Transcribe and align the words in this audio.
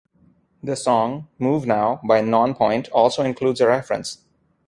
The 0.63 0.75
song 0.75 1.27
"Move 1.37 1.67
Now" 1.67 2.01
by 2.03 2.23
Nonpoint 2.23 2.89
also 2.91 3.21
includes 3.21 3.61
a 3.61 3.67
reference. 3.67 4.17